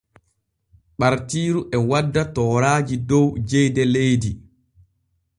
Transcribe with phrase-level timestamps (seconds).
[0.99, 4.31] Ɓartiiru e wadda tooraaji dow jeyde leydi.